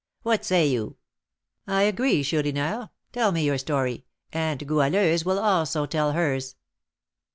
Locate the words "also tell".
5.37-6.13